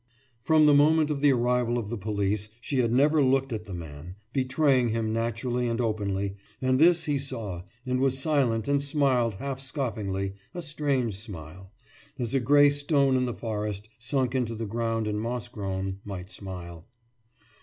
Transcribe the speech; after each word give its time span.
From 0.41 0.65
the 0.65 0.73
moment 0.73 1.11
of 1.11 1.21
the 1.21 1.31
arrival 1.31 1.77
of 1.77 1.89
the 1.91 1.95
police 1.97 2.49
she 2.59 2.79
had 2.79 2.91
never 2.91 3.21
looked 3.21 3.53
at 3.53 3.65
the 3.65 3.73
man, 3.75 4.15
betraying 4.33 4.89
him 4.89 5.13
naturally 5.13 5.67
and 5.67 5.79
openly; 5.79 6.37
and 6.59 6.79
this 6.79 7.03
he 7.03 7.19
saw, 7.19 7.61
and 7.85 7.99
was 8.01 8.17
silent 8.17 8.67
and 8.67 8.81
smiled 8.81 9.35
half 9.35 9.59
scoffingly, 9.61 10.33
a 10.55 10.63
strange 10.63 11.15
smile 11.19 11.71
as 12.17 12.33
a 12.33 12.39
gray 12.39 12.71
stone 12.71 13.15
in 13.15 13.25
the 13.27 13.33
forest, 13.35 13.89
sunk 13.99 14.33
into 14.33 14.55
the 14.55 14.65
ground 14.65 15.05
and 15.05 15.21
mossgrown, 15.21 15.99
might 16.03 16.31
smile. 16.31 16.87